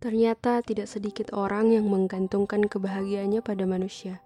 Ternyata 0.00 0.64
tidak 0.64 0.88
sedikit 0.88 1.28
orang 1.36 1.76
yang 1.76 1.84
menggantungkan 1.84 2.64
kebahagiaannya 2.72 3.44
pada 3.44 3.68
manusia, 3.68 4.24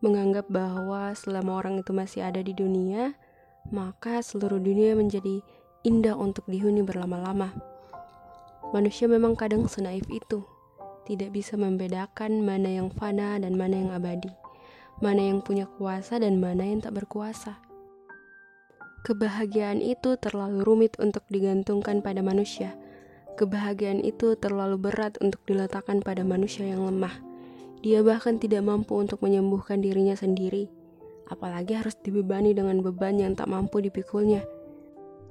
menganggap 0.00 0.48
bahwa 0.48 1.12
selama 1.12 1.60
orang 1.60 1.84
itu 1.84 1.92
masih 1.92 2.24
ada 2.24 2.40
di 2.40 2.56
dunia, 2.56 3.12
maka 3.68 4.24
seluruh 4.24 4.56
dunia 4.56 4.96
menjadi 4.96 5.44
indah 5.84 6.16
untuk 6.16 6.48
dihuni 6.48 6.80
berlama-lama. 6.80 7.52
Manusia 8.72 9.04
memang 9.04 9.36
kadang 9.36 9.68
senaif 9.68 10.08
itu, 10.08 10.40
tidak 11.04 11.36
bisa 11.36 11.60
membedakan 11.60 12.40
mana 12.40 12.72
yang 12.72 12.88
fana 12.88 13.36
dan 13.36 13.60
mana 13.60 13.76
yang 13.76 13.92
abadi, 13.92 14.32
mana 15.04 15.20
yang 15.20 15.44
punya 15.44 15.68
kuasa 15.68 16.16
dan 16.16 16.40
mana 16.40 16.64
yang 16.64 16.80
tak 16.80 16.96
berkuasa. 16.96 17.60
Kebahagiaan 19.04 19.84
itu 19.84 20.16
terlalu 20.16 20.64
rumit 20.64 20.96
untuk 20.96 21.28
digantungkan 21.28 22.00
pada 22.00 22.24
manusia 22.24 22.72
Kebahagiaan 23.34 23.98
itu 23.98 24.38
terlalu 24.38 24.78
berat 24.78 25.18
untuk 25.18 25.42
diletakkan 25.42 25.98
pada 25.98 26.22
manusia 26.22 26.70
yang 26.70 26.86
lemah. 26.86 27.18
Dia 27.82 28.00
bahkan 28.06 28.38
tidak 28.38 28.62
mampu 28.62 28.94
untuk 28.94 29.20
menyembuhkan 29.26 29.82
dirinya 29.82 30.14
sendiri, 30.14 30.70
apalagi 31.26 31.74
harus 31.74 31.98
dibebani 31.98 32.54
dengan 32.54 32.78
beban 32.80 33.18
yang 33.18 33.34
tak 33.34 33.50
mampu 33.50 33.82
dipikulnya. 33.82 34.46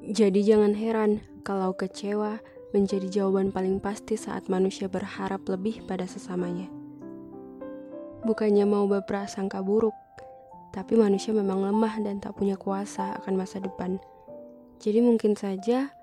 Jadi 0.04 0.44
jangan 0.44 0.76
heran 0.76 1.24
kalau 1.48 1.72
kecewa 1.72 2.44
menjadi 2.76 3.08
jawaban 3.08 3.56
paling 3.56 3.80
pasti 3.80 4.20
saat 4.20 4.52
manusia 4.52 4.92
berharap 4.92 5.48
lebih 5.48 5.88
pada 5.88 6.04
sesamanya. 6.04 6.68
Bukannya 8.28 8.68
mau 8.68 8.84
berprasangka 8.84 9.64
buruk, 9.64 9.96
tapi 10.76 11.00
manusia 11.00 11.32
memang 11.32 11.64
lemah 11.64 12.04
dan 12.04 12.20
tak 12.20 12.36
punya 12.36 12.60
kuasa 12.60 13.16
akan 13.24 13.40
masa 13.40 13.64
depan. 13.64 14.02
Jadi 14.84 15.00
mungkin 15.00 15.40
saja 15.40 15.96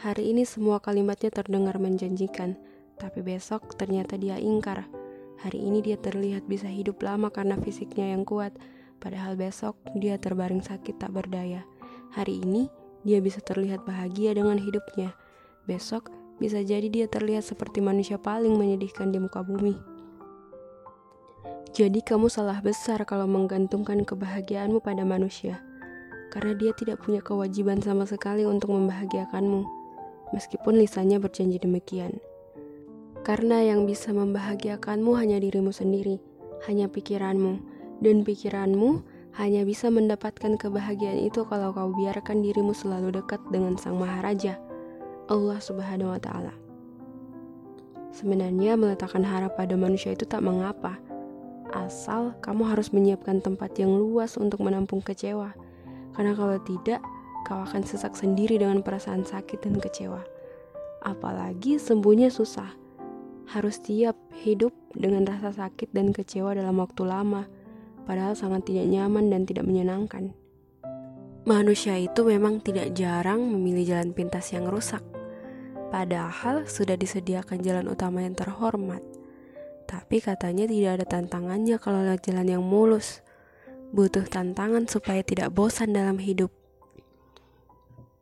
Hari 0.00 0.32
ini 0.32 0.48
semua 0.48 0.80
kalimatnya 0.80 1.28
terdengar 1.28 1.76
menjanjikan, 1.76 2.56
tapi 2.96 3.20
besok 3.20 3.76
ternyata 3.76 4.16
dia 4.16 4.40
ingkar. 4.40 4.88
Hari 5.44 5.60
ini 5.60 5.84
dia 5.84 6.00
terlihat 6.00 6.48
bisa 6.48 6.72
hidup 6.72 7.04
lama 7.04 7.28
karena 7.28 7.60
fisiknya 7.60 8.16
yang 8.16 8.24
kuat, 8.24 8.56
padahal 8.96 9.36
besok 9.36 9.76
dia 9.92 10.16
terbaring 10.16 10.64
sakit 10.64 10.96
tak 10.96 11.12
berdaya. 11.12 11.68
Hari 12.16 12.32
ini 12.32 12.72
dia 13.04 13.20
bisa 13.20 13.44
terlihat 13.44 13.84
bahagia 13.84 14.32
dengan 14.32 14.56
hidupnya. 14.56 15.12
Besok 15.68 16.08
bisa 16.40 16.64
jadi 16.64 16.88
dia 16.88 17.04
terlihat 17.04 17.44
seperti 17.44 17.84
manusia 17.84 18.16
paling 18.16 18.56
menyedihkan 18.56 19.12
di 19.12 19.20
muka 19.20 19.44
bumi. 19.44 19.76
Jadi 21.76 22.00
kamu 22.00 22.32
salah 22.32 22.64
besar 22.64 23.04
kalau 23.04 23.28
menggantungkan 23.28 24.08
kebahagiaanmu 24.08 24.80
pada 24.80 25.04
manusia, 25.04 25.60
karena 26.32 26.56
dia 26.56 26.72
tidak 26.72 27.04
punya 27.04 27.20
kewajiban 27.20 27.84
sama 27.84 28.08
sekali 28.08 28.48
untuk 28.48 28.72
membahagiakanmu 28.72 29.79
meskipun 30.34 30.78
lisannya 30.78 31.18
berjanji 31.22 31.58
demikian. 31.62 32.18
Karena 33.20 33.60
yang 33.60 33.84
bisa 33.84 34.16
membahagiakanmu 34.16 35.12
hanya 35.14 35.36
dirimu 35.36 35.70
sendiri, 35.70 36.18
hanya 36.64 36.88
pikiranmu, 36.88 37.60
dan 38.00 38.24
pikiranmu 38.24 39.04
hanya 39.36 39.62
bisa 39.62 39.92
mendapatkan 39.92 40.58
kebahagiaan 40.58 41.20
itu 41.20 41.46
kalau 41.46 41.70
kau 41.70 41.92
biarkan 41.94 42.42
dirimu 42.42 42.74
selalu 42.74 43.20
dekat 43.20 43.38
dengan 43.52 43.78
Sang 43.78 44.00
Maharaja, 44.00 44.58
Allah 45.30 45.58
Subhanahu 45.62 46.16
wa 46.16 46.20
Ta'ala. 46.20 46.54
Sebenarnya, 48.10 48.74
meletakkan 48.74 49.22
harap 49.22 49.54
pada 49.54 49.78
manusia 49.78 50.10
itu 50.10 50.26
tak 50.26 50.42
mengapa, 50.42 50.98
asal 51.70 52.34
kamu 52.42 52.74
harus 52.74 52.90
menyiapkan 52.90 53.38
tempat 53.38 53.78
yang 53.78 53.94
luas 53.94 54.34
untuk 54.34 54.66
menampung 54.66 54.98
kecewa, 54.98 55.54
karena 56.18 56.34
kalau 56.34 56.58
tidak, 56.66 56.98
kau 57.50 57.66
akan 57.66 57.82
sesak 57.82 58.14
sendiri 58.14 58.62
dengan 58.62 58.78
perasaan 58.86 59.26
sakit 59.26 59.66
dan 59.66 59.82
kecewa. 59.82 60.22
Apalagi 61.02 61.82
sembuhnya 61.82 62.30
susah. 62.30 62.78
Harus 63.50 63.82
siap 63.82 64.14
hidup 64.46 64.70
dengan 64.94 65.26
rasa 65.26 65.50
sakit 65.50 65.90
dan 65.90 66.14
kecewa 66.14 66.54
dalam 66.54 66.78
waktu 66.78 67.02
lama, 67.02 67.50
padahal 68.06 68.38
sangat 68.38 68.70
tidak 68.70 68.86
nyaman 68.86 69.34
dan 69.34 69.42
tidak 69.42 69.66
menyenangkan. 69.66 70.30
Manusia 71.42 71.98
itu 71.98 72.22
memang 72.22 72.62
tidak 72.62 72.94
jarang 72.94 73.42
memilih 73.42 73.98
jalan 73.98 74.14
pintas 74.14 74.54
yang 74.54 74.70
rusak, 74.70 75.02
padahal 75.90 76.70
sudah 76.70 76.94
disediakan 76.94 77.58
jalan 77.66 77.90
utama 77.90 78.22
yang 78.22 78.38
terhormat. 78.38 79.02
Tapi 79.90 80.22
katanya 80.22 80.70
tidak 80.70 81.02
ada 81.02 81.06
tantangannya 81.18 81.82
kalau 81.82 82.06
lewat 82.06 82.22
jalan 82.22 82.46
yang 82.46 82.62
mulus. 82.62 83.26
Butuh 83.90 84.30
tantangan 84.30 84.86
supaya 84.86 85.26
tidak 85.26 85.50
bosan 85.50 85.90
dalam 85.90 86.22
hidup. 86.22 86.59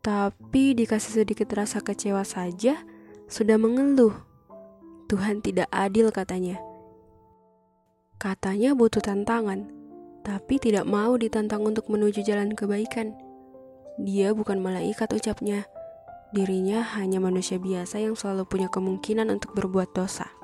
Tapi 0.09 0.73
dikasih 0.73 1.21
sedikit 1.21 1.53
rasa 1.53 1.85
kecewa 1.85 2.25
saja, 2.25 2.81
sudah 3.29 3.61
mengeluh. 3.61 4.17
Tuhan 5.05 5.45
tidak 5.45 5.69
adil 5.69 6.09
katanya. 6.09 6.57
Katanya 8.17 8.73
butuh 8.73 9.05
tantangan, 9.05 9.69
tapi 10.25 10.57
tidak 10.57 10.89
mau 10.89 11.13
ditantang 11.21 11.61
untuk 11.61 11.93
menuju 11.93 12.25
jalan 12.25 12.57
kebaikan. 12.57 13.13
Dia 14.01 14.33
bukan 14.33 14.65
malaikat 14.65 15.13
ucapnya. 15.13 15.69
Dirinya 16.33 16.81
hanya 16.97 17.21
manusia 17.21 17.61
biasa 17.61 18.01
yang 18.01 18.17
selalu 18.17 18.49
punya 18.49 18.73
kemungkinan 18.73 19.29
untuk 19.29 19.53
berbuat 19.53 19.93
dosa. 19.93 20.38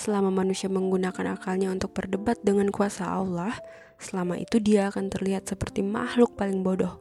Selama 0.00 0.32
manusia 0.32 0.72
menggunakan 0.72 1.36
akalnya 1.36 1.68
untuk 1.68 1.92
berdebat 1.92 2.40
dengan 2.40 2.72
kuasa 2.72 3.04
Allah, 3.04 3.52
Selama 4.00 4.40
itu 4.40 4.56
dia 4.56 4.88
akan 4.88 5.12
terlihat 5.12 5.44
seperti 5.44 5.84
makhluk 5.84 6.32
paling 6.32 6.64
bodoh. 6.64 6.96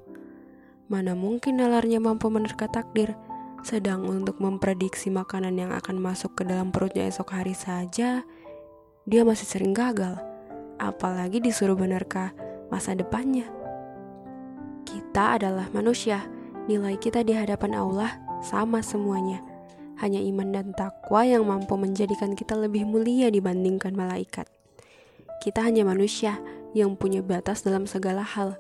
Mana 0.92 1.16
mungkin 1.16 1.64
nalarnya 1.64 2.04
mampu 2.04 2.28
menerka 2.28 2.68
takdir, 2.68 3.16
sedang 3.64 4.04
untuk 4.04 4.44
memprediksi 4.44 5.08
makanan 5.08 5.56
yang 5.56 5.72
akan 5.72 5.96
masuk 5.96 6.36
ke 6.36 6.44
dalam 6.44 6.76
perutnya 6.76 7.08
esok 7.08 7.40
hari 7.40 7.56
saja, 7.56 8.28
dia 9.08 9.22
masih 9.24 9.48
sering 9.48 9.72
gagal. 9.72 10.20
Apalagi 10.76 11.40
disuruh 11.40 11.80
menerka 11.80 12.36
masa 12.68 12.92
depannya. 13.00 13.48
Kita 14.84 15.40
adalah 15.40 15.72
manusia, 15.72 16.28
nilai 16.68 17.00
kita 17.00 17.24
di 17.24 17.32
hadapan 17.32 17.80
Allah 17.80 18.20
sama 18.44 18.84
semuanya. 18.84 19.40
Hanya 20.00 20.24
iman 20.24 20.56
dan 20.56 20.72
takwa 20.72 21.28
yang 21.28 21.44
mampu 21.44 21.76
menjadikan 21.76 22.34
kita 22.34 22.56
lebih 22.56 22.88
mulia 22.88 23.28
dibandingkan 23.28 23.92
malaikat. 23.94 24.48
Kita 25.44 25.64
hanya 25.64 25.84
manusia, 25.84 26.40
yang 26.72 26.96
punya 26.96 27.20
batas 27.20 27.66
dalam 27.66 27.90
segala 27.90 28.24
hal. 28.24 28.60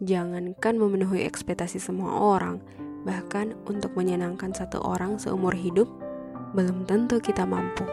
Jangankan 0.00 0.80
memenuhi 0.80 1.28
ekspektasi 1.28 1.76
semua 1.76 2.16
orang, 2.16 2.64
bahkan 3.04 3.52
untuk 3.68 3.92
menyenangkan 3.92 4.56
satu 4.56 4.80
orang 4.80 5.20
seumur 5.20 5.52
hidup, 5.52 5.88
belum 6.56 6.88
tentu 6.88 7.20
kita 7.20 7.44
mampu. 7.44 7.84